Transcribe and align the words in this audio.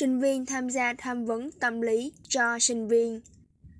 sinh 0.00 0.20
viên 0.20 0.46
tham 0.46 0.70
gia 0.70 0.94
tham 0.98 1.24
vấn 1.24 1.50
tâm 1.50 1.80
lý 1.80 2.12
cho 2.28 2.58
sinh 2.58 2.88
viên. 2.88 3.20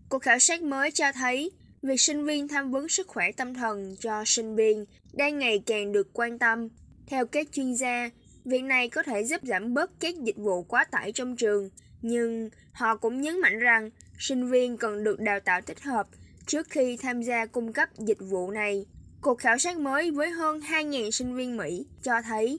Cuộc 0.08 0.18
khảo 0.18 0.38
sát 0.38 0.62
mới 0.62 0.90
cho 0.90 1.12
thấy 1.12 1.50
việc 1.82 2.00
sinh 2.00 2.24
viên 2.24 2.48
tham 2.48 2.70
vấn 2.70 2.88
sức 2.88 3.08
khỏe 3.08 3.32
tâm 3.32 3.54
thần 3.54 3.96
cho 4.00 4.22
sinh 4.26 4.56
viên 4.56 4.84
đang 5.12 5.38
ngày 5.38 5.62
càng 5.66 5.92
được 5.92 6.12
quan 6.12 6.38
tâm. 6.38 6.68
Theo 7.06 7.26
các 7.26 7.46
chuyên 7.52 7.74
gia, 7.74 8.10
việc 8.44 8.62
này 8.62 8.88
có 8.88 9.02
thể 9.02 9.24
giúp 9.24 9.40
giảm 9.44 9.74
bớt 9.74 10.00
các 10.00 10.14
dịch 10.16 10.36
vụ 10.36 10.62
quá 10.62 10.84
tải 10.84 11.12
trong 11.12 11.36
trường, 11.36 11.70
nhưng 12.02 12.50
họ 12.72 12.96
cũng 12.96 13.20
nhấn 13.20 13.40
mạnh 13.40 13.58
rằng 13.58 13.90
sinh 14.18 14.50
viên 14.50 14.76
cần 14.76 15.04
được 15.04 15.20
đào 15.20 15.40
tạo 15.40 15.60
thích 15.60 15.80
hợp 15.80 16.06
trước 16.46 16.66
khi 16.70 16.96
tham 16.96 17.22
gia 17.22 17.46
cung 17.46 17.72
cấp 17.72 17.88
dịch 17.98 18.20
vụ 18.20 18.50
này. 18.50 18.86
Cuộc 19.20 19.38
khảo 19.38 19.58
sát 19.58 19.78
mới 19.78 20.10
với 20.10 20.30
hơn 20.30 20.60
2.000 20.60 21.10
sinh 21.10 21.34
viên 21.34 21.56
Mỹ 21.56 21.86
cho 22.02 22.22
thấy 22.22 22.58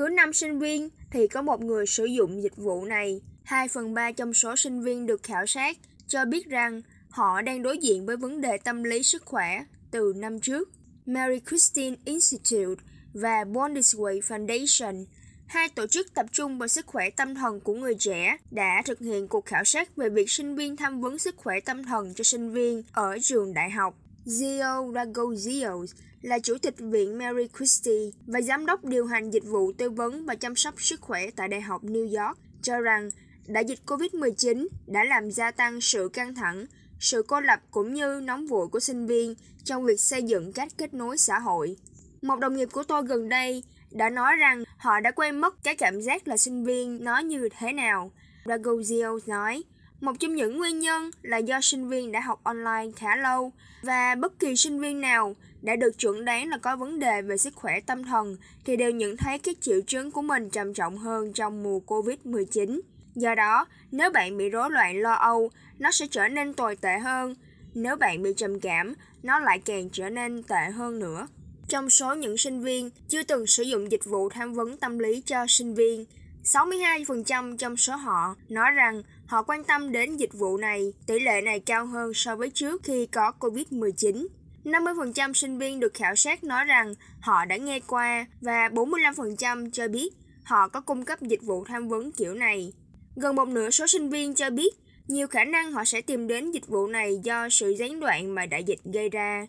cứ 0.00 0.08
5 0.08 0.32
sinh 0.32 0.58
viên 0.58 0.88
thì 1.10 1.28
có 1.28 1.42
một 1.42 1.60
người 1.60 1.86
sử 1.86 2.04
dụng 2.04 2.42
dịch 2.42 2.56
vụ 2.56 2.84
này. 2.84 3.20
2 3.44 3.68
phần 3.68 3.94
3 3.94 4.12
trong 4.12 4.34
số 4.34 4.56
sinh 4.56 4.82
viên 4.82 5.06
được 5.06 5.22
khảo 5.22 5.46
sát 5.46 5.76
cho 6.06 6.24
biết 6.24 6.48
rằng 6.48 6.82
họ 7.08 7.42
đang 7.42 7.62
đối 7.62 7.78
diện 7.78 8.06
với 8.06 8.16
vấn 8.16 8.40
đề 8.40 8.58
tâm 8.58 8.82
lý 8.82 9.02
sức 9.02 9.24
khỏe 9.24 9.64
từ 9.90 10.12
năm 10.16 10.40
trước. 10.40 10.70
Mary 11.06 11.40
Christine 11.48 11.96
Institute 12.04 12.82
và 13.14 13.44
Bondisway 13.44 14.20
Foundation, 14.20 15.04
hai 15.46 15.68
tổ 15.68 15.86
chức 15.86 16.14
tập 16.14 16.26
trung 16.32 16.58
vào 16.58 16.68
sức 16.68 16.86
khỏe 16.86 17.10
tâm 17.10 17.34
thần 17.34 17.60
của 17.60 17.74
người 17.74 17.94
trẻ, 17.98 18.36
đã 18.50 18.82
thực 18.84 18.98
hiện 18.98 19.28
cuộc 19.28 19.46
khảo 19.46 19.64
sát 19.64 19.96
về 19.96 20.08
việc 20.08 20.30
sinh 20.30 20.56
viên 20.56 20.76
tham 20.76 21.00
vấn 21.00 21.18
sức 21.18 21.36
khỏe 21.36 21.60
tâm 21.60 21.84
thần 21.84 22.14
cho 22.14 22.24
sinh 22.24 22.52
viên 22.52 22.82
ở 22.92 23.18
trường 23.22 23.54
đại 23.54 23.70
học. 23.70 23.99
Gio 24.24 24.92
Ragozio 24.92 25.86
là 26.22 26.38
chủ 26.38 26.58
tịch 26.62 26.74
viện 26.78 27.18
Mary 27.18 27.48
Christie 27.58 28.10
và 28.26 28.40
giám 28.40 28.66
đốc 28.66 28.84
điều 28.84 29.06
hành 29.06 29.30
dịch 29.30 29.44
vụ 29.44 29.72
tư 29.72 29.90
vấn 29.90 30.26
và 30.26 30.34
chăm 30.34 30.56
sóc 30.56 30.82
sức 30.82 31.00
khỏe 31.00 31.30
tại 31.36 31.48
Đại 31.48 31.60
học 31.60 31.84
New 31.84 32.24
York, 32.24 32.38
cho 32.62 32.80
rằng 32.80 33.10
đại 33.46 33.64
dịch 33.64 33.78
COVID-19 33.86 34.66
đã 34.86 35.04
làm 35.04 35.30
gia 35.30 35.50
tăng 35.50 35.80
sự 35.80 36.08
căng 36.12 36.34
thẳng, 36.34 36.66
sự 36.98 37.22
cô 37.22 37.40
lập 37.40 37.60
cũng 37.70 37.94
như 37.94 38.20
nóng 38.24 38.46
vội 38.46 38.68
của 38.68 38.80
sinh 38.80 39.06
viên 39.06 39.34
trong 39.64 39.84
việc 39.84 40.00
xây 40.00 40.22
dựng 40.22 40.52
các 40.52 40.68
kết 40.78 40.94
nối 40.94 41.18
xã 41.18 41.38
hội. 41.38 41.76
Một 42.22 42.38
đồng 42.38 42.56
nghiệp 42.56 42.68
của 42.72 42.82
tôi 42.82 43.02
gần 43.02 43.28
đây 43.28 43.62
đã 43.90 44.10
nói 44.10 44.36
rằng 44.36 44.64
họ 44.76 45.00
đã 45.00 45.10
quên 45.10 45.38
mất 45.38 45.62
cái 45.62 45.76
cảm 45.76 46.00
giác 46.00 46.28
là 46.28 46.36
sinh 46.36 46.64
viên 46.64 47.04
nói 47.04 47.24
như 47.24 47.48
thế 47.58 47.72
nào. 47.72 48.12
Ragozio 48.44 49.18
nói, 49.26 49.62
một 50.00 50.12
trong 50.20 50.34
những 50.34 50.58
nguyên 50.58 50.78
nhân 50.78 51.10
là 51.22 51.38
do 51.38 51.60
sinh 51.60 51.88
viên 51.88 52.12
đã 52.12 52.20
học 52.20 52.40
online 52.42 52.90
khá 52.96 53.16
lâu 53.16 53.52
và 53.82 54.14
bất 54.14 54.38
kỳ 54.38 54.56
sinh 54.56 54.80
viên 54.80 55.00
nào 55.00 55.36
đã 55.62 55.76
được 55.76 55.98
chuẩn 55.98 56.24
đoán 56.24 56.48
là 56.48 56.58
có 56.58 56.76
vấn 56.76 56.98
đề 56.98 57.22
về 57.22 57.36
sức 57.36 57.54
khỏe 57.54 57.80
tâm 57.80 58.04
thần 58.04 58.36
thì 58.64 58.76
đều 58.76 58.90
nhận 58.90 59.16
thấy 59.16 59.38
các 59.38 59.56
triệu 59.60 59.80
chứng 59.86 60.10
của 60.10 60.22
mình 60.22 60.50
trầm 60.50 60.74
trọng 60.74 60.98
hơn 60.98 61.32
trong 61.32 61.62
mùa 61.62 61.80
Covid-19. 61.86 62.80
Do 63.14 63.34
đó, 63.34 63.66
nếu 63.90 64.10
bạn 64.10 64.36
bị 64.36 64.48
rối 64.48 64.70
loạn 64.70 65.00
lo 65.00 65.12
âu, 65.12 65.50
nó 65.78 65.90
sẽ 65.90 66.06
trở 66.10 66.28
nên 66.28 66.54
tồi 66.54 66.76
tệ 66.76 66.98
hơn. 66.98 67.34
Nếu 67.74 67.96
bạn 67.96 68.22
bị 68.22 68.30
trầm 68.36 68.60
cảm, 68.60 68.94
nó 69.22 69.38
lại 69.38 69.58
càng 69.64 69.88
trở 69.92 70.10
nên 70.10 70.42
tệ 70.42 70.70
hơn 70.74 70.98
nữa. 70.98 71.28
Trong 71.68 71.90
số 71.90 72.14
những 72.14 72.36
sinh 72.36 72.62
viên 72.62 72.90
chưa 73.08 73.22
từng 73.22 73.46
sử 73.46 73.62
dụng 73.62 73.90
dịch 73.90 74.04
vụ 74.04 74.28
tham 74.28 74.52
vấn 74.52 74.76
tâm 74.76 74.98
lý 74.98 75.20
cho 75.20 75.46
sinh 75.48 75.74
viên, 75.74 76.04
62% 76.44 77.56
trong 77.56 77.76
số 77.76 77.96
họ 77.96 78.34
nói 78.48 78.70
rằng 78.70 79.02
họ 79.30 79.42
quan 79.42 79.64
tâm 79.64 79.92
đến 79.92 80.16
dịch 80.16 80.32
vụ 80.32 80.56
này. 80.56 80.92
Tỷ 81.06 81.20
lệ 81.20 81.40
này 81.40 81.60
cao 81.60 81.86
hơn 81.86 82.14
so 82.14 82.36
với 82.36 82.50
trước 82.50 82.82
khi 82.84 83.06
có 83.06 83.32
COVID-19. 83.40 84.26
50% 84.64 85.32
sinh 85.32 85.58
viên 85.58 85.80
được 85.80 85.94
khảo 85.94 86.14
sát 86.14 86.44
nói 86.44 86.64
rằng 86.64 86.94
họ 87.20 87.44
đã 87.44 87.56
nghe 87.56 87.80
qua 87.80 88.26
và 88.40 88.68
45% 88.68 89.70
cho 89.70 89.88
biết 89.88 90.10
họ 90.44 90.68
có 90.68 90.80
cung 90.80 91.04
cấp 91.04 91.22
dịch 91.22 91.42
vụ 91.42 91.64
tham 91.64 91.88
vấn 91.88 92.12
kiểu 92.12 92.34
này. 92.34 92.72
Gần 93.16 93.36
một 93.36 93.48
nửa 93.48 93.70
số 93.70 93.86
sinh 93.86 94.10
viên 94.10 94.34
cho 94.34 94.50
biết 94.50 94.74
nhiều 95.08 95.26
khả 95.26 95.44
năng 95.44 95.72
họ 95.72 95.84
sẽ 95.84 96.00
tìm 96.00 96.28
đến 96.28 96.50
dịch 96.50 96.66
vụ 96.66 96.86
này 96.86 97.16
do 97.22 97.48
sự 97.48 97.70
gián 97.70 98.00
đoạn 98.00 98.34
mà 98.34 98.46
đại 98.46 98.64
dịch 98.64 98.80
gây 98.84 99.08
ra. 99.08 99.46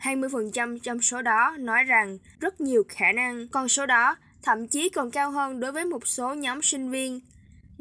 20% 0.00 0.78
trong 0.78 1.00
số 1.00 1.22
đó 1.22 1.56
nói 1.58 1.84
rằng 1.84 2.18
rất 2.40 2.60
nhiều 2.60 2.84
khả 2.88 3.12
năng, 3.12 3.48
con 3.48 3.68
số 3.68 3.86
đó 3.86 4.16
thậm 4.42 4.68
chí 4.68 4.88
còn 4.88 5.10
cao 5.10 5.30
hơn 5.30 5.60
đối 5.60 5.72
với 5.72 5.84
một 5.84 6.06
số 6.06 6.34
nhóm 6.34 6.62
sinh 6.62 6.90
viên. 6.90 7.20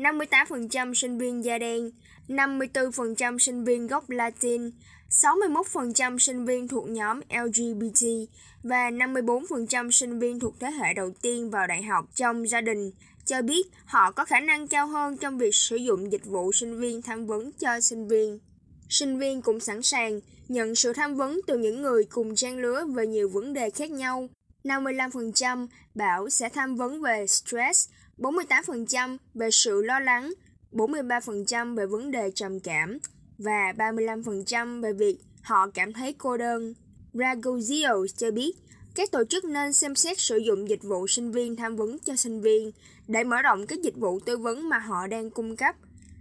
58% 0.02 0.94
sinh 0.94 1.18
viên 1.18 1.44
da 1.44 1.58
đen, 1.58 1.92
54% 2.28 3.38
sinh 3.38 3.64
viên 3.64 3.88
gốc 3.88 4.10
Latin, 4.10 4.72
61% 5.10 6.18
sinh 6.18 6.46
viên 6.46 6.68
thuộc 6.68 6.90
nhóm 6.90 7.20
LGBT 7.30 8.06
và 8.64 8.90
54% 8.90 9.92
sinh 9.92 10.20
viên 10.20 10.40
thuộc 10.40 10.56
thế 10.60 10.72
hệ 10.72 10.94
đầu 10.94 11.12
tiên 11.22 11.50
vào 11.50 11.68
đại 11.68 11.84
học 11.84 12.06
trong 12.16 12.50
gia 12.50 12.62
đình 12.62 12.92
cho 13.26 13.42
biết 13.42 13.68
họ 13.86 14.12
có 14.12 14.26
khả 14.26 14.40
năng 14.40 14.68
cao 14.68 14.88
hơn 14.88 15.18
trong 15.18 15.38
việc 15.38 15.56
sử 15.56 15.76
dụng 15.76 16.12
dịch 16.12 16.26
vụ 16.26 16.52
sinh 16.52 16.80
viên 16.80 17.02
tham 17.02 17.26
vấn 17.26 17.52
cho 17.52 17.80
sinh 17.80 18.08
viên. 18.08 18.40
Sinh 18.90 19.20
viên 19.20 19.42
cũng 19.42 19.60
sẵn 19.60 19.82
sàng 19.82 20.20
nhận 20.48 20.76
sự 20.76 20.94
tham 20.94 21.16
vấn 21.16 21.40
từ 21.48 21.58
những 21.58 21.82
người 21.82 22.04
cùng 22.04 22.36
trang 22.36 22.58
lứa 22.58 22.86
về 22.86 23.08
nhiều 23.08 23.30
vấn 23.30 23.54
đề 23.54 23.70
khác 23.70 23.92
nhau. 23.92 24.28
55% 24.64 25.68
bảo 25.96 26.30
sẽ 26.30 26.50
tham 26.50 26.76
vấn 26.76 27.02
về 27.02 27.28
stress, 27.28 27.90
48% 28.22 29.18
về 29.34 29.52
sự 29.52 29.82
lo 29.82 30.00
lắng, 30.00 30.34
43% 30.72 31.76
về 31.76 31.86
vấn 31.86 32.12
đề 32.12 32.32
trầm 32.36 32.60
cảm 32.60 32.98
và 33.38 33.74
35% 33.78 34.82
về 34.82 34.94
việc 34.94 35.18
họ 35.42 35.70
cảm 35.74 35.94
thấy 35.94 36.14
cô 36.18 36.38
đơn. 36.38 36.74
Ragozio 37.14 38.08
cho 38.08 38.32
biết 38.32 38.52
các 38.96 39.12
tổ 39.12 39.24
chức 39.30 39.46
nên 39.46 39.74
xem 39.74 39.96
xét 39.96 40.20
sử 40.20 40.38
dụng 40.38 40.70
dịch 40.70 40.84
vụ 40.84 41.08
sinh 41.08 41.32
viên 41.32 41.56
tham 41.56 41.76
vấn 41.76 42.00
cho 42.00 42.16
sinh 42.16 42.42
viên 42.42 42.72
để 43.08 43.24
mở 43.24 43.42
rộng 43.42 43.68
các 43.68 43.82
dịch 43.82 43.96
vụ 43.98 44.20
tư 44.20 44.38
vấn 44.38 44.70
mà 44.70 44.80
họ 44.80 45.08
đang 45.08 45.30
cung 45.30 45.56
cấp. 45.56 45.76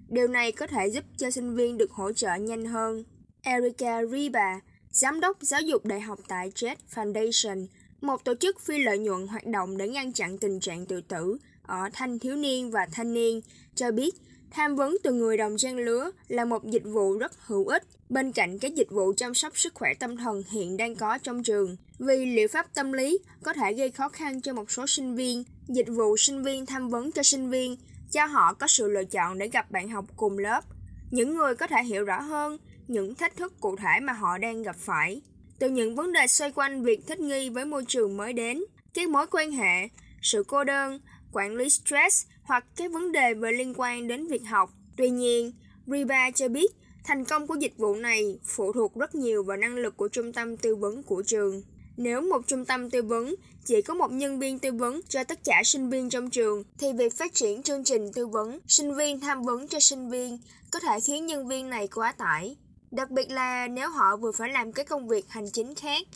Điều 0.09 0.29
này 0.29 0.53
có 0.53 0.67
thể 0.67 0.87
giúp 0.87 1.05
cho 1.17 1.31
sinh 1.31 1.55
viên 1.55 1.79
được 1.79 1.91
hỗ 1.91 2.13
trợ 2.13 2.35
nhanh 2.35 2.65
hơn. 2.65 3.05
Erica 3.43 4.05
Riba, 4.05 4.61
giám 4.91 5.21
đốc 5.21 5.37
giáo 5.41 5.61
dục 5.61 5.85
đại 5.85 6.01
học 6.01 6.19
tại 6.29 6.51
Jet 6.51 6.77
Foundation, 6.95 7.67
một 8.01 8.25
tổ 8.25 8.35
chức 8.35 8.61
phi 8.61 8.79
lợi 8.79 8.99
nhuận 8.99 9.27
hoạt 9.27 9.47
động 9.47 9.77
để 9.77 9.89
ngăn 9.89 10.13
chặn 10.13 10.39
tình 10.39 10.61
trạng 10.61 10.87
tự 10.87 11.01
tử 11.01 11.39
ở 11.71 11.89
thanh 11.93 12.19
thiếu 12.19 12.37
niên 12.37 12.71
và 12.71 12.87
thanh 12.93 13.15
niên, 13.15 13.41
cho 13.75 13.91
biết 13.91 14.15
tham 14.51 14.77
vấn 14.77 14.97
từ 15.03 15.13
người 15.13 15.37
đồng 15.37 15.57
trang 15.57 15.77
lứa 15.77 16.11
là 16.29 16.45
một 16.45 16.65
dịch 16.65 16.85
vụ 16.85 17.19
rất 17.19 17.33
hữu 17.47 17.67
ích 17.67 17.83
bên 18.09 18.33
cạnh 18.33 18.59
các 18.59 18.75
dịch 18.75 18.91
vụ 18.91 19.13
chăm 19.17 19.35
sóc 19.35 19.59
sức 19.59 19.75
khỏe 19.75 19.95
tâm 19.95 20.17
thần 20.17 20.43
hiện 20.51 20.77
đang 20.77 20.95
có 20.95 21.19
trong 21.19 21.43
trường. 21.43 21.77
Vì 21.99 22.27
liệu 22.27 22.49
pháp 22.49 22.75
tâm 22.75 22.93
lý 22.93 23.19
có 23.43 23.53
thể 23.53 23.73
gây 23.73 23.91
khó 23.91 24.09
khăn 24.09 24.41
cho 24.41 24.53
một 24.53 24.71
số 24.71 24.87
sinh 24.87 25.15
viên, 25.15 25.45
dịch 25.69 25.89
vụ 25.89 26.17
sinh 26.17 26.43
viên 26.43 26.67
tham 26.67 26.89
vấn 26.89 27.13
cho 27.13 27.23
sinh 27.23 27.51
viên 27.51 27.77
cho 28.13 28.25
họ 28.25 28.55
có 28.55 28.67
sự 28.67 28.89
lựa 28.89 29.05
chọn 29.05 29.39
để 29.39 29.49
gặp 29.49 29.71
bạn 29.71 29.89
học 29.89 30.05
cùng 30.17 30.39
lớp. 30.39 30.65
Những 31.11 31.35
người 31.35 31.55
có 31.55 31.67
thể 31.67 31.85
hiểu 31.85 32.05
rõ 32.05 32.21
hơn 32.21 32.59
những 32.89 33.15
thách 33.15 33.37
thức 33.37 33.61
cụ 33.61 33.77
thể 33.77 34.01
mà 34.03 34.13
họ 34.13 34.39
đang 34.39 34.63
gặp 34.63 34.77
phải. 34.77 35.23
Từ 35.59 35.69
những 35.69 35.97
vấn 35.97 36.13
đề 36.13 36.27
xoay 36.27 36.53
quanh 36.53 36.83
việc 36.83 37.07
thích 37.07 37.21
nghi 37.21 37.51
với 37.51 37.65
môi 37.65 37.85
trường 37.89 38.17
mới 38.17 38.33
đến, 38.33 38.61
các 38.95 39.09
mối 39.09 39.27
quan 39.31 39.53
hệ, 39.53 39.89
sự 40.23 40.45
cô 40.49 40.65
đơn, 40.65 41.01
quản 41.33 41.57
lý 41.57 41.71
stress 41.71 42.27
hoặc 42.43 42.65
các 42.77 42.93
vấn 42.93 43.13
đề 43.13 43.35
về 43.35 43.53
liên 43.53 43.75
quan 43.77 44.09
đến 44.09 44.27
việc 44.27 44.43
học. 44.45 44.71
Tuy 44.97 45.11
nhiên, 45.11 45.53
Riba 45.87 46.31
cho 46.31 46.49
biết 46.49 46.71
thành 47.05 47.25
công 47.25 47.47
của 47.47 47.55
dịch 47.55 47.77
vụ 47.77 47.95
này 47.95 48.39
phụ 48.45 48.73
thuộc 48.73 48.95
rất 48.95 49.15
nhiều 49.15 49.43
vào 49.43 49.57
năng 49.57 49.77
lực 49.77 49.97
của 49.97 50.09
trung 50.09 50.33
tâm 50.33 50.57
tư 50.57 50.77
vấn 50.77 51.03
của 51.03 51.23
trường. 51.27 51.63
Nếu 51.97 52.21
một 52.21 52.47
trung 52.47 52.65
tâm 52.65 52.91
tư 52.91 53.03
vấn 53.03 53.35
chỉ 53.65 53.83
có 53.83 53.95
một 53.95 54.13
nhân 54.13 54.39
viên 54.39 54.59
tư 54.59 54.73
vấn 54.73 55.01
cho 55.09 55.25
tất 55.25 55.45
cả 55.45 55.63
sinh 55.65 55.91
viên 55.91 56.11
trong 56.11 56.31
trường, 56.31 56.65
thì 56.79 56.93
việc 56.93 57.17
phát 57.17 57.35
triển 57.35 57.63
chương 57.63 57.85
trình 57.85 58.13
tư 58.13 58.27
vấn 58.27 58.59
sinh 58.69 58.95
viên 58.95 59.21
tham 59.21 59.43
vấn 59.43 59.69
cho 59.69 59.81
sinh 59.81 60.11
viên 60.11 60.39
có 60.73 60.81
thể 60.81 61.01
khiến 61.01 61.27
nhân 61.27 61.49
viên 61.49 61.71
này 61.71 61.89
quá 61.89 62.13
tải. 62.13 62.57
Đặc 62.91 63.11
biệt 63.11 63.31
là 63.31 63.69
nếu 63.69 63.91
họ 63.91 64.17
vừa 64.17 64.33
phải 64.33 64.49
làm 64.49 64.73
các 64.73 64.89
công 64.89 65.09
việc 65.09 65.25
hành 65.29 65.51
chính 65.53 65.75
khác. 65.75 66.07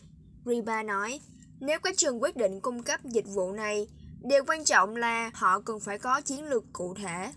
Riba 0.47 0.83
nói, 0.83 1.21
nếu 1.61 1.79
các 1.79 1.97
trường 1.97 2.23
quyết 2.23 2.37
định 2.37 2.61
cung 2.61 2.83
cấp 2.83 3.01
dịch 3.05 3.27
vụ 3.27 3.53
này, 3.53 3.89
điều 4.25 4.45
quan 4.47 4.65
trọng 4.65 4.97
là 4.97 5.31
họ 5.35 5.61
cần 5.61 5.81
phải 5.81 5.99
có 5.99 6.21
chiến 6.21 6.45
lược 6.45 6.65
cụ 6.73 6.95
thể. 6.95 7.33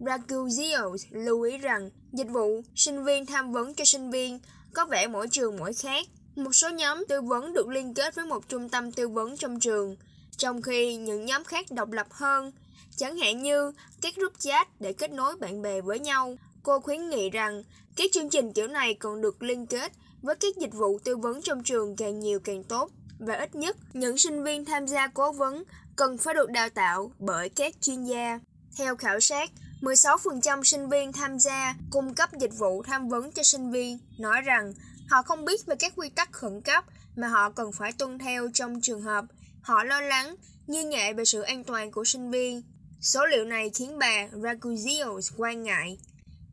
Raguzio 0.00 0.96
lưu 1.10 1.42
ý 1.42 1.58
rằng 1.58 1.90
dịch 2.12 2.28
vụ 2.28 2.62
sinh 2.74 3.04
viên 3.04 3.26
tham 3.26 3.52
vấn 3.52 3.74
cho 3.74 3.84
sinh 3.84 4.10
viên 4.10 4.38
có 4.74 4.86
vẻ 4.86 5.06
mỗi 5.06 5.28
trường 5.28 5.56
mỗi 5.56 5.72
khác 5.74 6.06
một 6.36 6.52
số 6.52 6.68
nhóm 6.68 7.04
tư 7.08 7.22
vấn 7.22 7.52
được 7.52 7.68
liên 7.68 7.94
kết 7.94 8.14
với 8.14 8.26
một 8.26 8.48
trung 8.48 8.68
tâm 8.68 8.92
tư 8.92 9.08
vấn 9.08 9.36
trong 9.36 9.60
trường, 9.60 9.96
trong 10.36 10.62
khi 10.62 10.96
những 10.96 11.24
nhóm 11.24 11.44
khác 11.44 11.66
độc 11.70 11.90
lập 11.90 12.06
hơn, 12.10 12.52
chẳng 12.96 13.16
hạn 13.16 13.42
như 13.42 13.72
các 14.02 14.16
group 14.16 14.32
chat 14.38 14.80
để 14.80 14.92
kết 14.92 15.10
nối 15.10 15.36
bạn 15.36 15.62
bè 15.62 15.80
với 15.80 15.98
nhau. 15.98 16.36
Cô 16.62 16.80
khuyến 16.80 17.08
nghị 17.08 17.30
rằng 17.30 17.62
các 17.96 18.10
chương 18.12 18.30
trình 18.30 18.52
kiểu 18.52 18.68
này 18.68 18.94
còn 18.94 19.20
được 19.20 19.42
liên 19.42 19.66
kết 19.66 19.92
với 20.22 20.34
các 20.34 20.56
dịch 20.56 20.74
vụ 20.74 20.98
tư 20.98 21.16
vấn 21.16 21.42
trong 21.42 21.62
trường 21.62 21.96
càng 21.96 22.20
nhiều 22.20 22.40
càng 22.40 22.64
tốt 22.64 22.90
và 23.18 23.34
ít 23.34 23.54
nhất 23.54 23.76
những 23.92 24.18
sinh 24.18 24.44
viên 24.44 24.64
tham 24.64 24.86
gia 24.86 25.06
cố 25.06 25.32
vấn 25.32 25.64
cần 25.98 26.18
phải 26.18 26.34
được 26.34 26.50
đào 26.50 26.68
tạo 26.68 27.12
bởi 27.18 27.48
các 27.48 27.74
chuyên 27.80 28.04
gia. 28.04 28.38
Theo 28.78 28.96
khảo 28.96 29.20
sát, 29.20 29.50
16% 29.80 30.62
sinh 30.62 30.88
viên 30.88 31.12
tham 31.12 31.38
gia 31.38 31.74
cung 31.90 32.14
cấp 32.14 32.30
dịch 32.40 32.58
vụ 32.58 32.82
tham 32.82 33.08
vấn 33.08 33.32
cho 33.32 33.42
sinh 33.42 33.70
viên 33.70 33.98
nói 34.18 34.40
rằng 34.40 34.72
Họ 35.10 35.22
không 35.22 35.44
biết 35.44 35.66
về 35.66 35.76
các 35.78 35.92
quy 35.96 36.08
tắc 36.08 36.32
khẩn 36.32 36.60
cấp 36.60 36.84
mà 37.16 37.28
họ 37.28 37.50
cần 37.50 37.72
phải 37.72 37.92
tuân 37.92 38.18
theo 38.18 38.48
trong 38.54 38.80
trường 38.80 39.02
hợp 39.02 39.24
họ 39.62 39.84
lo 39.84 40.00
lắng, 40.00 40.36
nghi 40.66 40.84
ngại 40.84 41.14
về 41.14 41.24
sự 41.24 41.40
an 41.40 41.64
toàn 41.64 41.92
của 41.92 42.04
sinh 42.04 42.30
viên. 42.30 42.62
Số 43.00 43.26
liệu 43.26 43.44
này 43.44 43.70
khiến 43.70 43.98
bà 43.98 44.26
Raguzio 44.32 45.20
quan 45.36 45.62
ngại. 45.62 45.98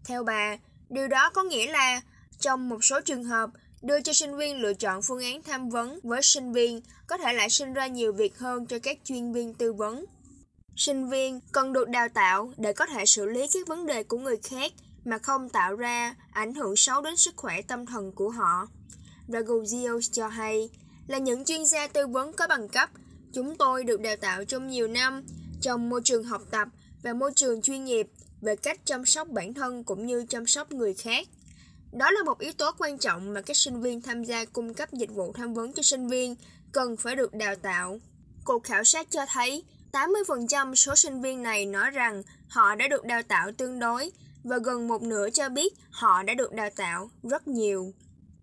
Theo 0.05 0.23
bà, 0.23 0.57
điều 0.89 1.07
đó 1.07 1.29
có 1.29 1.43
nghĩa 1.43 1.71
là 1.71 2.01
trong 2.39 2.69
một 2.69 2.83
số 2.83 3.01
trường 3.01 3.23
hợp, 3.23 3.49
đưa 3.85 4.01
cho 4.01 4.13
sinh 4.13 4.37
viên 4.37 4.57
lựa 4.57 4.73
chọn 4.73 5.01
phương 5.01 5.23
án 5.23 5.43
tham 5.43 5.69
vấn 5.69 5.99
với 6.03 6.21
sinh 6.21 6.51
viên 6.51 6.81
có 7.07 7.17
thể 7.17 7.33
lại 7.33 7.49
sinh 7.49 7.73
ra 7.73 7.87
nhiều 7.87 8.13
việc 8.13 8.37
hơn 8.37 8.65
cho 8.65 8.79
các 8.79 8.97
chuyên 9.03 9.33
viên 9.33 9.53
tư 9.53 9.73
vấn. 9.73 10.05
Sinh 10.75 11.09
viên 11.09 11.39
cần 11.51 11.73
được 11.73 11.89
đào 11.89 12.07
tạo 12.13 12.53
để 12.57 12.73
có 12.73 12.85
thể 12.85 13.05
xử 13.05 13.25
lý 13.25 13.47
các 13.53 13.67
vấn 13.67 13.85
đề 13.85 14.03
của 14.03 14.17
người 14.17 14.37
khác 14.37 14.71
mà 15.05 15.17
không 15.17 15.49
tạo 15.49 15.75
ra 15.75 16.15
ảnh 16.31 16.53
hưởng 16.53 16.75
xấu 16.75 17.01
đến 17.01 17.15
sức 17.15 17.33
khỏe 17.37 17.61
tâm 17.61 17.85
thần 17.85 18.11
của 18.11 18.29
họ. 18.29 18.67
Raguzio 19.27 19.99
cho 20.11 20.27
hay 20.27 20.69
là 21.07 21.17
những 21.17 21.45
chuyên 21.45 21.65
gia 21.65 21.87
tư 21.87 22.07
vấn 22.07 22.33
có 22.33 22.47
bằng 22.47 22.69
cấp, 22.69 22.89
chúng 23.33 23.55
tôi 23.55 23.83
được 23.83 24.01
đào 24.01 24.15
tạo 24.15 24.45
trong 24.45 24.67
nhiều 24.67 24.87
năm 24.87 25.23
trong 25.61 25.89
môi 25.89 26.01
trường 26.03 26.23
học 26.23 26.41
tập 26.51 26.67
và 27.03 27.13
môi 27.13 27.31
trường 27.35 27.61
chuyên 27.61 27.85
nghiệp 27.85 28.07
về 28.41 28.55
cách 28.55 28.85
chăm 28.85 29.05
sóc 29.05 29.27
bản 29.27 29.53
thân 29.53 29.83
cũng 29.83 30.05
như 30.05 30.25
chăm 30.29 30.47
sóc 30.47 30.71
người 30.71 30.93
khác. 30.93 31.27
Đó 31.95 32.11
là 32.11 32.23
một 32.23 32.39
yếu 32.39 32.51
tố 32.51 32.71
quan 32.77 32.97
trọng 32.97 33.33
mà 33.33 33.41
các 33.41 33.57
sinh 33.57 33.81
viên 33.81 34.01
tham 34.01 34.23
gia 34.23 34.45
cung 34.45 34.73
cấp 34.73 34.93
dịch 34.93 35.11
vụ 35.11 35.33
tham 35.33 35.53
vấn 35.53 35.73
cho 35.73 35.83
sinh 35.83 36.07
viên 36.07 36.35
cần 36.71 36.97
phải 36.97 37.15
được 37.15 37.33
đào 37.33 37.55
tạo. 37.55 37.99
Cuộc 38.45 38.63
khảo 38.63 38.83
sát 38.83 39.07
cho 39.11 39.25
thấy 39.33 39.63
80% 39.91 40.75
số 40.75 40.95
sinh 40.95 41.21
viên 41.21 41.43
này 41.43 41.65
nói 41.65 41.91
rằng 41.91 42.23
họ 42.47 42.75
đã 42.75 42.87
được 42.87 43.05
đào 43.05 43.23
tạo 43.23 43.51
tương 43.57 43.79
đối 43.79 44.11
và 44.43 44.57
gần 44.57 44.87
một 44.87 45.01
nửa 45.01 45.29
cho 45.29 45.49
biết 45.49 45.73
họ 45.91 46.23
đã 46.23 46.33
được 46.33 46.53
đào 46.53 46.69
tạo 46.75 47.09
rất 47.23 47.47
nhiều. 47.47 47.93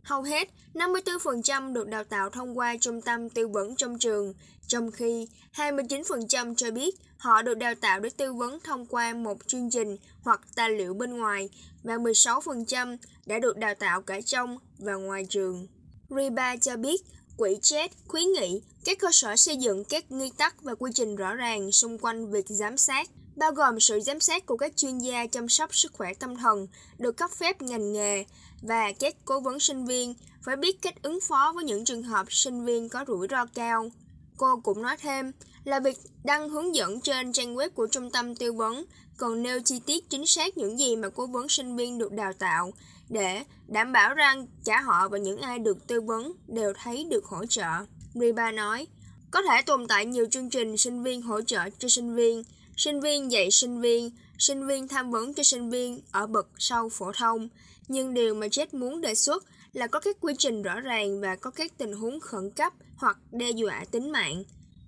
Hầu 0.03 0.23
hết, 0.23 0.49
54% 0.75 1.73
được 1.73 1.89
đào 1.89 2.05
tạo 2.05 2.31
thông 2.31 2.59
qua 2.59 2.77
trung 2.81 3.01
tâm 3.01 3.29
tư 3.29 3.49
vấn 3.49 3.77
trong 3.77 3.99
trường, 3.99 4.35
trong 4.67 4.91
khi 4.91 5.29
29% 5.55 6.55
cho 6.55 6.71
biết 6.71 6.95
họ 7.17 7.43
được 7.43 7.55
đào 7.55 7.75
tạo 7.75 8.01
để 8.01 8.11
tư 8.17 8.33
vấn 8.33 8.61
thông 8.61 8.87
qua 8.87 9.15
một 9.15 9.39
chương 9.47 9.71
trình 9.71 9.97
hoặc 10.23 10.41
tài 10.55 10.71
liệu 10.71 10.95
bên 10.95 11.17
ngoài 11.17 11.49
và 11.83 11.97
16% 11.97 12.97
đã 13.27 13.39
được 13.39 13.57
đào 13.57 13.75
tạo 13.75 14.03
cả 14.03 14.21
trong 14.21 14.59
và 14.79 14.95
ngoài 14.95 15.27
trường. 15.29 15.67
Riba 16.11 16.57
cho 16.57 16.77
biết 16.77 17.01
Quỹ 17.37 17.55
JET 17.63 17.89
khuyến 18.09 18.25
nghị 18.33 18.63
các 18.85 18.99
cơ 18.99 19.09
sở 19.13 19.37
xây 19.37 19.57
dựng 19.57 19.85
các 19.85 20.05
nguyên 20.09 20.33
tắc 20.33 20.63
và 20.63 20.75
quy 20.75 20.91
trình 20.95 21.17
rõ 21.17 21.35
ràng 21.35 21.73
xung 21.73 21.99
quanh 21.99 22.31
việc 22.31 22.45
giám 22.49 22.77
sát, 22.77 23.09
bao 23.37 23.53
gồm 23.53 23.81
sự 23.81 24.01
giám 24.01 24.21
sát 24.21 24.47
của 24.47 24.57
các 24.57 24.77
chuyên 24.77 24.99
gia 24.99 25.27
chăm 25.27 25.49
sóc 25.49 25.75
sức 25.75 25.93
khỏe 25.93 26.15
tâm 26.15 26.37
thần 26.37 26.67
được 26.99 27.17
cấp 27.17 27.31
phép 27.31 27.63
ngành 27.63 27.93
nghề 27.93 28.25
và 28.63 28.93
các 28.93 29.17
cố 29.25 29.41
vấn 29.41 29.61
sinh 29.61 29.85
viên 29.85 30.15
phải 30.43 30.57
biết 30.57 30.83
cách 30.83 31.03
ứng 31.03 31.19
phó 31.21 31.53
với 31.55 31.65
những 31.65 31.85
trường 31.85 32.03
hợp 32.03 32.27
sinh 32.33 32.65
viên 32.65 32.89
có 32.89 33.05
rủi 33.09 33.27
ro 33.31 33.47
cao. 33.47 33.91
Cô 34.37 34.61
cũng 34.61 34.83
nói 34.83 34.97
thêm 34.97 35.33
là 35.65 35.81
việc 35.81 35.99
đăng 36.25 36.49
hướng 36.49 36.75
dẫn 36.75 37.01
trên 37.01 37.33
trang 37.33 37.55
web 37.55 37.71
của 37.71 37.87
trung 37.87 38.11
tâm 38.11 38.35
tư 38.35 38.53
vấn 38.53 38.85
còn 39.17 39.43
nêu 39.43 39.61
chi 39.65 39.81
tiết 39.87 40.11
chính 40.11 40.27
xác 40.27 40.57
những 40.59 40.79
gì 40.79 40.97
mà 40.97 41.09
cố 41.09 41.27
vấn 41.27 41.49
sinh 41.49 41.77
viên 41.77 41.99
được 41.99 42.13
đào 42.13 42.33
tạo 42.33 42.73
để 43.09 43.45
đảm 43.67 43.93
bảo 43.93 44.15
rằng 44.15 44.47
cả 44.65 44.81
họ 44.81 45.09
và 45.09 45.19
những 45.19 45.41
ai 45.41 45.59
được 45.59 45.87
tư 45.87 46.01
vấn 46.01 46.33
đều 46.49 46.73
thấy 46.83 47.07
được 47.11 47.25
hỗ 47.25 47.47
trợ. 47.47 47.71
Riba 48.15 48.53
nói, 48.53 48.87
có 49.31 49.43
thể 49.43 49.63
tồn 49.63 49.87
tại 49.89 50.07
nhiều 50.07 50.27
chương 50.31 50.51
trình 50.51 50.77
sinh 50.77 51.03
viên 51.03 51.23
hỗ 51.23 51.41
trợ 51.41 51.71
cho 51.79 51.89
sinh 51.89 52.15
viên, 52.15 52.43
sinh 52.85 53.01
viên 53.01 53.33
dạy 53.33 53.51
sinh 53.51 53.81
viên, 53.81 54.11
sinh 54.39 54.67
viên 54.67 54.89
tham 54.89 55.11
vấn 55.11 55.35
cho 55.35 55.43
sinh 55.43 55.71
viên 55.71 56.01
ở 56.11 56.27
bậc 56.27 56.49
sau 56.59 56.89
phổ 56.89 57.13
thông, 57.13 57.49
nhưng 57.89 58.15
điều 58.15 58.35
mà 58.35 58.47
Jet 58.47 58.67
muốn 58.73 59.01
đề 59.01 59.15
xuất 59.15 59.45
là 59.73 59.87
có 59.87 60.01
các 60.01 60.17
quy 60.21 60.35
trình 60.39 60.63
rõ 60.63 60.81
ràng 60.81 61.21
và 61.21 61.37
có 61.37 61.51
các 61.51 61.79
tình 61.79 61.93
huống 61.93 62.21
khẩn 62.21 62.51
cấp 62.51 62.73
hoặc 62.97 63.19
đe 63.33 63.51
dọa 63.51 63.85
tính 63.91 64.13
mạng. 64.13 64.45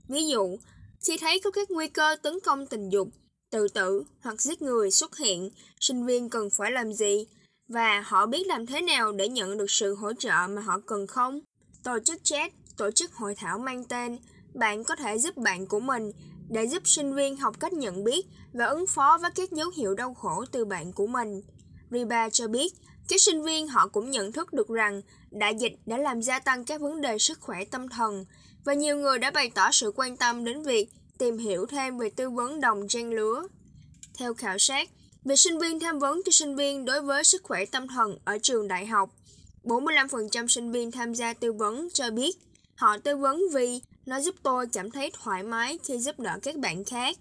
Ví 0.08 0.26
dụ, 0.26 0.58
khi 1.06 1.16
thấy 1.16 1.40
có 1.40 1.50
các 1.50 1.70
nguy 1.70 1.88
cơ 1.88 2.16
tấn 2.22 2.40
công 2.40 2.66
tình 2.66 2.88
dục, 2.88 3.08
tự 3.50 3.68
tử 3.68 4.04
hoặc 4.20 4.42
giết 4.42 4.62
người 4.62 4.90
xuất 4.90 5.16
hiện, 5.16 5.50
sinh 5.80 6.06
viên 6.06 6.30
cần 6.30 6.50
phải 6.50 6.72
làm 6.72 6.92
gì 6.92 7.26
và 7.68 8.00
họ 8.00 8.26
biết 8.26 8.46
làm 8.46 8.66
thế 8.66 8.80
nào 8.80 9.12
để 9.12 9.28
nhận 9.28 9.58
được 9.58 9.70
sự 9.70 9.94
hỗ 9.94 10.12
trợ 10.12 10.48
mà 10.50 10.62
họ 10.62 10.80
cần 10.86 11.06
không. 11.06 11.40
Tổ 11.82 11.98
chức 12.04 12.24
chat, 12.24 12.52
tổ 12.76 12.90
chức 12.90 13.12
hội 13.12 13.34
thảo 13.34 13.58
mang 13.58 13.84
tên 13.84 14.18
Bạn 14.54 14.84
có 14.84 14.96
thể 14.96 15.18
giúp 15.18 15.36
bạn 15.36 15.66
của 15.66 15.80
mình 15.80 16.12
để 16.48 16.64
giúp 16.64 16.82
sinh 16.84 17.14
viên 17.14 17.36
học 17.36 17.60
cách 17.60 17.72
nhận 17.72 18.04
biết 18.04 18.26
và 18.52 18.64
ứng 18.64 18.86
phó 18.86 19.18
với 19.22 19.30
các 19.34 19.52
dấu 19.52 19.70
hiệu 19.76 19.94
đau 19.94 20.14
khổ 20.14 20.44
từ 20.52 20.64
bạn 20.64 20.92
của 20.92 21.06
mình. 21.06 21.42
Riba 21.90 22.30
cho 22.30 22.48
biết, 22.48 22.74
các 23.08 23.20
sinh 23.20 23.42
viên 23.42 23.68
họ 23.68 23.88
cũng 23.88 24.10
nhận 24.10 24.32
thức 24.32 24.52
được 24.52 24.68
rằng 24.68 25.02
đại 25.30 25.54
dịch 25.58 25.72
đã 25.86 25.98
làm 25.98 26.22
gia 26.22 26.38
tăng 26.38 26.64
các 26.64 26.80
vấn 26.80 27.00
đề 27.00 27.18
sức 27.18 27.40
khỏe 27.40 27.64
tâm 27.64 27.88
thần 27.88 28.24
và 28.64 28.74
nhiều 28.74 28.96
người 28.96 29.18
đã 29.18 29.30
bày 29.30 29.50
tỏ 29.54 29.70
sự 29.72 29.92
quan 29.96 30.16
tâm 30.16 30.44
đến 30.44 30.62
việc 30.62 30.88
tìm 31.18 31.38
hiểu 31.38 31.66
thêm 31.66 31.98
về 31.98 32.10
tư 32.10 32.30
vấn 32.30 32.60
đồng 32.60 32.88
trang 32.88 33.10
lứa. 33.10 33.46
Theo 34.18 34.34
khảo 34.34 34.58
sát, 34.58 34.88
về 35.24 35.36
sinh 35.36 35.58
viên 35.58 35.80
tham 35.80 35.98
vấn 35.98 36.22
cho 36.24 36.32
sinh 36.32 36.56
viên 36.56 36.84
đối 36.84 37.00
với 37.00 37.24
sức 37.24 37.42
khỏe 37.42 37.64
tâm 37.64 37.88
thần 37.88 38.18
ở 38.24 38.38
trường 38.42 38.68
đại 38.68 38.86
học, 38.86 39.10
45% 39.64 40.46
sinh 40.46 40.72
viên 40.72 40.90
tham 40.90 41.14
gia 41.14 41.34
tư 41.34 41.52
vấn 41.52 41.88
cho 41.92 42.10
biết 42.10 42.36
họ 42.74 42.98
tư 42.98 43.16
vấn 43.16 43.42
vì 43.54 43.80
nó 44.06 44.20
giúp 44.20 44.34
tôi 44.42 44.66
cảm 44.66 44.90
thấy 44.90 45.10
thoải 45.14 45.42
mái 45.42 45.78
khi 45.84 45.98
giúp 45.98 46.20
đỡ 46.20 46.38
các 46.42 46.56
bạn 46.56 46.84
khác. 46.84 47.16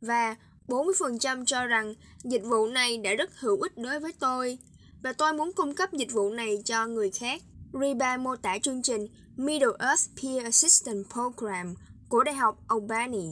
Và 0.00 0.36
40% 0.68 1.44
cho 1.44 1.66
rằng 1.66 1.94
dịch 2.24 2.42
vụ 2.44 2.66
này 2.66 2.98
đã 2.98 3.14
rất 3.14 3.30
hữu 3.38 3.60
ích 3.60 3.78
đối 3.78 4.00
với 4.00 4.12
tôi 4.12 4.58
và 5.02 5.12
tôi 5.12 5.32
muốn 5.32 5.52
cung 5.52 5.74
cấp 5.74 5.92
dịch 5.92 6.12
vụ 6.12 6.30
này 6.30 6.62
cho 6.64 6.86
người 6.86 7.10
khác. 7.10 7.42
Riba 7.80 8.16
mô 8.16 8.36
tả 8.36 8.58
chương 8.62 8.82
trình 8.82 9.06
Middle 9.36 9.72
Earth 9.78 10.10
Peer 10.22 10.44
Assistance 10.44 11.08
Program 11.12 11.74
của 12.08 12.24
Đại 12.24 12.34
học 12.34 12.58
Albany 12.68 13.26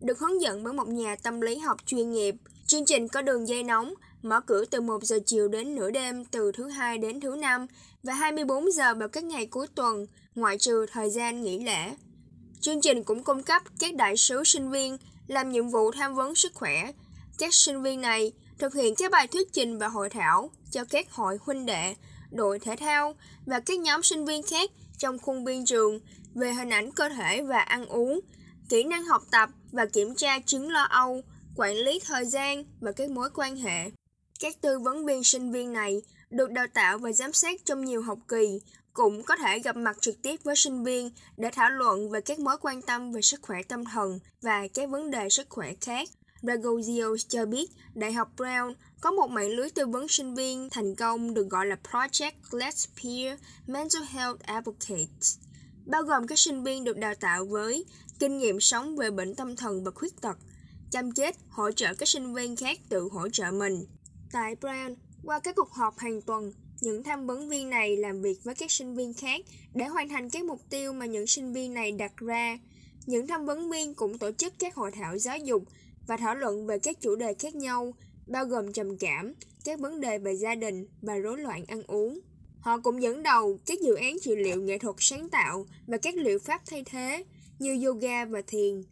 được 0.00 0.18
hướng 0.18 0.42
dẫn 0.42 0.64
bởi 0.64 0.72
một 0.72 0.88
nhà 0.88 1.16
tâm 1.16 1.40
lý 1.40 1.58
học 1.58 1.76
chuyên 1.86 2.10
nghiệp. 2.10 2.34
Chương 2.66 2.84
trình 2.84 3.08
có 3.08 3.22
đường 3.22 3.48
dây 3.48 3.62
nóng, 3.62 3.94
mở 4.22 4.40
cửa 4.40 4.64
từ 4.64 4.80
1 4.80 5.02
giờ 5.02 5.18
chiều 5.26 5.48
đến 5.48 5.74
nửa 5.74 5.90
đêm 5.90 6.24
từ 6.24 6.52
thứ 6.52 6.68
hai 6.68 6.98
đến 6.98 7.20
thứ 7.20 7.36
năm 7.36 7.66
và 8.02 8.14
24 8.14 8.72
giờ 8.72 8.94
vào 8.94 9.08
các 9.08 9.24
ngày 9.24 9.46
cuối 9.46 9.66
tuần, 9.74 10.06
ngoại 10.34 10.58
trừ 10.58 10.86
thời 10.92 11.10
gian 11.10 11.42
nghỉ 11.42 11.64
lễ. 11.64 11.94
Chương 12.60 12.80
trình 12.80 13.04
cũng 13.04 13.24
cung 13.24 13.42
cấp 13.42 13.62
các 13.78 13.94
đại 13.94 14.16
sứ 14.16 14.44
sinh 14.44 14.70
viên 14.70 14.96
làm 15.26 15.50
nhiệm 15.50 15.68
vụ 15.68 15.90
tham 15.90 16.14
vấn 16.14 16.34
sức 16.34 16.54
khỏe. 16.54 16.92
Các 17.38 17.54
sinh 17.54 17.82
viên 17.82 18.00
này 18.00 18.32
thực 18.58 18.74
hiện 18.74 18.94
các 18.94 19.10
bài 19.10 19.26
thuyết 19.26 19.52
trình 19.52 19.78
và 19.78 19.88
hội 19.88 20.10
thảo 20.10 20.50
cho 20.70 20.84
các 20.84 21.12
hội 21.12 21.38
huynh 21.40 21.66
đệ, 21.66 21.94
đội 22.30 22.58
thể 22.58 22.76
thao 22.76 23.14
và 23.46 23.60
các 23.60 23.78
nhóm 23.80 24.02
sinh 24.02 24.24
viên 24.24 24.42
khác 24.42 24.70
trong 24.98 25.18
khuôn 25.18 25.44
viên 25.44 25.66
trường 25.66 26.00
về 26.34 26.52
hình 26.52 26.70
ảnh 26.70 26.92
cơ 26.92 27.08
thể 27.08 27.42
và 27.42 27.60
ăn 27.60 27.86
uống, 27.86 28.20
kỹ 28.68 28.84
năng 28.84 29.04
học 29.04 29.22
tập 29.30 29.50
và 29.72 29.86
kiểm 29.86 30.14
tra 30.14 30.38
chứng 30.38 30.70
lo 30.70 30.82
âu, 30.82 31.22
quản 31.56 31.76
lý 31.76 32.00
thời 32.06 32.24
gian 32.24 32.64
và 32.80 32.92
các 32.92 33.10
mối 33.10 33.30
quan 33.34 33.56
hệ. 33.56 33.90
Các 34.40 34.60
tư 34.60 34.78
vấn 34.78 35.06
viên 35.06 35.24
sinh 35.24 35.52
viên 35.52 35.72
này 35.72 36.02
được 36.30 36.50
đào 36.50 36.66
tạo 36.74 36.98
và 36.98 37.12
giám 37.12 37.32
sát 37.32 37.64
trong 37.64 37.84
nhiều 37.84 38.02
học 38.02 38.18
kỳ, 38.28 38.60
cũng 38.92 39.22
có 39.22 39.36
thể 39.36 39.58
gặp 39.58 39.76
mặt 39.76 39.96
trực 40.00 40.22
tiếp 40.22 40.40
với 40.44 40.56
sinh 40.56 40.84
viên 40.84 41.10
để 41.36 41.50
thảo 41.52 41.70
luận 41.70 42.10
về 42.10 42.20
các 42.20 42.38
mối 42.38 42.56
quan 42.60 42.82
tâm 42.82 43.12
về 43.12 43.22
sức 43.22 43.42
khỏe 43.42 43.62
tâm 43.62 43.84
thần 43.84 44.18
và 44.42 44.68
các 44.74 44.90
vấn 44.90 45.10
đề 45.10 45.28
sức 45.28 45.46
khỏe 45.48 45.72
khác. 45.80 46.08
Ragozio 46.42 47.16
cho 47.28 47.46
biết 47.46 47.70
Đại 47.94 48.12
học 48.12 48.32
Brown 48.36 48.74
có 49.00 49.10
một 49.10 49.30
mạng 49.30 49.50
lưới 49.50 49.70
tư 49.70 49.86
vấn 49.86 50.08
sinh 50.08 50.34
viên 50.34 50.70
thành 50.70 50.94
công 50.94 51.34
được 51.34 51.48
gọi 51.48 51.66
là 51.66 51.76
Project 51.90 52.32
Let's 52.50 52.86
Peer 52.96 53.38
Mental 53.66 54.02
Health 54.02 54.40
Advocates, 54.40 55.38
bao 55.86 56.02
gồm 56.02 56.26
các 56.26 56.38
sinh 56.38 56.62
viên 56.62 56.84
được 56.84 56.96
đào 56.96 57.14
tạo 57.14 57.44
với 57.44 57.84
kinh 58.18 58.38
nghiệm 58.38 58.60
sống 58.60 58.96
về 58.96 59.10
bệnh 59.10 59.34
tâm 59.34 59.56
thần 59.56 59.84
và 59.84 59.90
khuyết 59.90 60.20
tật, 60.20 60.36
chăm 60.90 61.12
chết 61.12 61.36
hỗ 61.48 61.70
trợ 61.70 61.94
các 61.94 62.08
sinh 62.08 62.34
viên 62.34 62.56
khác 62.56 62.78
tự 62.88 63.08
hỗ 63.12 63.28
trợ 63.28 63.50
mình. 63.50 63.86
Tại 64.32 64.54
Brown, 64.60 64.94
qua 65.24 65.38
các 65.38 65.56
cuộc 65.56 65.70
họp 65.72 65.98
hàng 65.98 66.22
tuần, 66.22 66.52
những 66.80 67.02
tham 67.02 67.26
vấn 67.26 67.48
viên 67.48 67.70
này 67.70 67.96
làm 67.96 68.22
việc 68.22 68.44
với 68.44 68.54
các 68.54 68.70
sinh 68.70 68.94
viên 68.94 69.14
khác 69.14 69.40
để 69.74 69.84
hoàn 69.84 70.08
thành 70.08 70.30
các 70.30 70.44
mục 70.44 70.60
tiêu 70.70 70.92
mà 70.92 71.06
những 71.06 71.26
sinh 71.26 71.52
viên 71.52 71.74
này 71.74 71.92
đặt 71.92 72.16
ra. 72.16 72.58
Những 73.06 73.26
tham 73.26 73.46
vấn 73.46 73.70
viên 73.70 73.94
cũng 73.94 74.18
tổ 74.18 74.32
chức 74.32 74.52
các 74.58 74.74
hội 74.74 74.90
thảo 74.90 75.18
giáo 75.18 75.38
dục 75.38 75.62
và 76.06 76.16
thảo 76.16 76.34
luận 76.34 76.66
về 76.66 76.78
các 76.78 77.00
chủ 77.00 77.16
đề 77.16 77.34
khác 77.34 77.54
nhau, 77.54 77.94
bao 78.26 78.44
gồm 78.44 78.72
trầm 78.72 78.96
cảm, 78.96 79.34
các 79.64 79.80
vấn 79.80 80.00
đề 80.00 80.18
về 80.18 80.32
gia 80.32 80.54
đình 80.54 80.86
và 81.02 81.14
rối 81.14 81.38
loạn 81.38 81.64
ăn 81.68 81.82
uống. 81.86 82.20
Họ 82.60 82.78
cũng 82.78 83.02
dẫn 83.02 83.22
đầu 83.22 83.58
các 83.66 83.80
dự 83.80 83.94
án 83.94 84.16
trị 84.22 84.36
liệu 84.36 84.62
nghệ 84.62 84.78
thuật 84.78 84.96
sáng 84.98 85.28
tạo 85.28 85.66
và 85.86 85.96
các 85.96 86.14
liệu 86.14 86.38
pháp 86.38 86.62
thay 86.66 86.84
thế 86.84 87.24
như 87.58 87.84
yoga 87.86 88.24
và 88.24 88.42
thiền. 88.46 88.84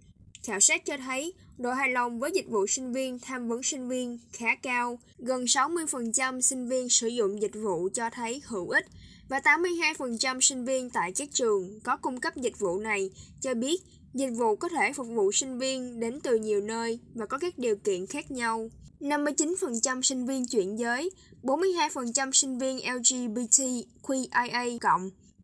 Khảo 0.43 0.61
sát 0.61 0.85
cho 0.85 0.97
thấy 0.97 1.33
độ 1.59 1.71
hài 1.73 1.91
lòng 1.91 2.19
với 2.19 2.31
dịch 2.35 2.49
vụ 2.49 2.67
sinh 2.67 2.93
viên 2.93 3.19
tham 3.19 3.49
vấn 3.49 3.63
sinh 3.63 3.89
viên 3.89 4.19
khá 4.33 4.55
cao. 4.63 4.99
Gần 5.19 5.45
60% 5.45 6.41
sinh 6.41 6.69
viên 6.69 6.89
sử 6.89 7.07
dụng 7.07 7.43
dịch 7.43 7.55
vụ 7.55 7.89
cho 7.95 8.11
thấy 8.11 8.43
hữu 8.47 8.69
ích 8.69 8.87
và 9.29 9.39
82% 9.39 10.41
sinh 10.41 10.65
viên 10.65 10.91
tại 10.91 11.13
các 11.13 11.29
trường 11.33 11.81
có 11.81 11.97
cung 11.97 12.21
cấp 12.21 12.37
dịch 12.37 12.59
vụ 12.59 12.79
này 12.79 13.11
cho 13.41 13.55
biết 13.55 13.83
Dịch 14.15 14.31
vụ 14.37 14.57
có 14.57 14.69
thể 14.69 14.93
phục 14.93 15.07
vụ 15.09 15.33
sinh 15.33 15.59
viên 15.59 16.01
đến 16.01 16.21
từ 16.23 16.37
nhiều 16.37 16.61
nơi 16.61 16.99
và 17.15 17.27
có 17.27 17.39
các 17.39 17.59
điều 17.59 17.77
kiện 17.77 18.07
khác 18.07 18.31
nhau. 18.31 18.71
59% 19.01 20.03
sinh 20.03 20.27
viên 20.27 20.47
chuyển 20.47 20.79
giới, 20.79 21.11
42% 21.43 22.33
sinh 22.33 22.59
viên 22.59 22.79
LGBTQIA+, 22.79 23.79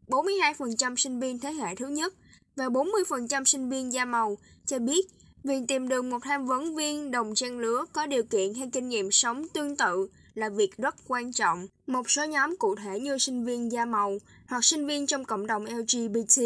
42% 0.09 0.97
sinh 0.97 1.21
viên 1.21 1.38
thế 1.38 1.52
hệ 1.52 1.75
thứ 1.75 1.87
nhất 1.87 2.14
và 2.56 2.68
40% 2.68 3.44
sinh 3.44 3.71
viên 3.71 3.92
da 3.92 4.04
màu 4.04 4.38
cho 4.66 4.78
biết 4.78 5.06
Việc 5.44 5.60
tìm 5.68 5.88
được 5.88 6.02
một 6.02 6.18
tham 6.22 6.46
vấn 6.46 6.76
viên 6.76 7.10
đồng 7.10 7.34
trang 7.34 7.58
lứa 7.58 7.84
có 7.92 8.06
điều 8.06 8.22
kiện 8.22 8.54
hay 8.54 8.70
kinh 8.72 8.88
nghiệm 8.88 9.10
sống 9.10 9.48
tương 9.48 9.76
tự 9.76 10.08
là 10.34 10.48
việc 10.48 10.76
rất 10.76 10.94
quan 11.08 11.32
trọng. 11.32 11.66
Một 11.86 12.10
số 12.10 12.24
nhóm 12.24 12.56
cụ 12.56 12.74
thể 12.74 13.00
như 13.00 13.18
sinh 13.18 13.44
viên 13.44 13.72
da 13.72 13.84
màu 13.84 14.18
hoặc 14.48 14.64
sinh 14.64 14.86
viên 14.86 15.06
trong 15.06 15.24
cộng 15.24 15.46
đồng 15.46 15.64
LGBT 15.64 16.42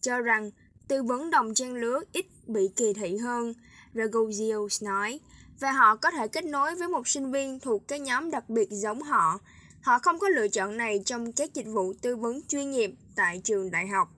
cho 0.00 0.20
rằng 0.20 0.50
tư 0.88 1.02
vấn 1.02 1.30
đồng 1.30 1.54
trang 1.54 1.74
lứa 1.74 2.00
ít 2.12 2.26
bị 2.46 2.68
kỳ 2.76 2.92
thị 2.92 3.16
hơn, 3.16 3.54
Ragozios 3.94 4.84
nói, 4.84 5.20
và 5.60 5.72
họ 5.72 5.96
có 5.96 6.10
thể 6.10 6.28
kết 6.28 6.44
nối 6.44 6.74
với 6.74 6.88
một 6.88 7.08
sinh 7.08 7.32
viên 7.32 7.60
thuộc 7.60 7.88
cái 7.88 8.00
nhóm 8.00 8.30
đặc 8.30 8.48
biệt 8.48 8.68
giống 8.70 9.02
họ. 9.02 9.40
Họ 9.82 9.98
không 9.98 10.18
có 10.18 10.28
lựa 10.28 10.48
chọn 10.48 10.76
này 10.76 11.02
trong 11.04 11.32
các 11.32 11.54
dịch 11.54 11.66
vụ 11.66 11.92
tư 12.02 12.16
vấn 12.16 12.40
chuyên 12.48 12.70
nghiệp 12.70 12.90
tại 13.16 13.40
trường 13.44 13.70
đại 13.70 13.88
học. 13.88 14.08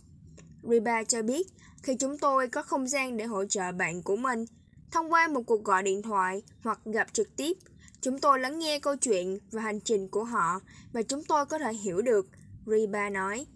Riba 0.62 1.04
cho 1.04 1.22
biết, 1.22 1.46
khi 1.88 1.94
chúng 1.94 2.18
tôi 2.18 2.48
có 2.48 2.62
không 2.62 2.88
gian 2.88 3.16
để 3.16 3.24
hỗ 3.24 3.44
trợ 3.44 3.72
bạn 3.72 4.02
của 4.02 4.16
mình, 4.16 4.44
thông 4.90 5.12
qua 5.12 5.28
một 5.28 5.42
cuộc 5.46 5.64
gọi 5.64 5.82
điện 5.82 6.02
thoại 6.02 6.42
hoặc 6.62 6.80
gặp 6.84 7.12
trực 7.12 7.36
tiếp, 7.36 7.56
chúng 8.00 8.18
tôi 8.18 8.40
lắng 8.40 8.58
nghe 8.58 8.78
câu 8.78 8.96
chuyện 8.96 9.38
và 9.50 9.62
hành 9.62 9.80
trình 9.80 10.08
của 10.08 10.24
họ 10.24 10.60
và 10.92 11.02
chúng 11.02 11.24
tôi 11.24 11.46
có 11.46 11.58
thể 11.58 11.72
hiểu 11.72 12.02
được, 12.02 12.28
Riba 12.66 13.10
nói. 13.10 13.46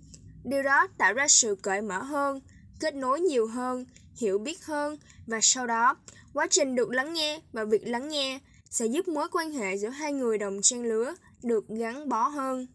Điều 0.44 0.62
đó 0.62 0.86
tạo 0.98 1.12
ra 1.12 1.28
sự 1.28 1.56
cởi 1.62 1.82
mở 1.82 2.02
hơn, 2.02 2.40
kết 2.80 2.94
nối 2.94 3.20
nhiều 3.20 3.46
hơn, 3.46 3.84
hiểu 4.16 4.38
biết 4.38 4.64
hơn 4.64 4.98
và 5.26 5.38
sau 5.42 5.66
đó, 5.66 5.96
quá 6.34 6.46
trình 6.50 6.74
được 6.74 6.90
lắng 6.90 7.12
nghe 7.12 7.40
và 7.52 7.64
việc 7.64 7.86
lắng 7.86 8.08
nghe 8.08 8.40
sẽ 8.70 8.86
giúp 8.86 9.08
mối 9.08 9.28
quan 9.32 9.52
hệ 9.52 9.76
giữa 9.76 9.88
hai 9.88 10.12
người 10.12 10.38
đồng 10.38 10.62
trang 10.62 10.82
lứa 10.82 11.14
được 11.42 11.68
gắn 11.68 12.08
bó 12.08 12.28
hơn. 12.28 12.66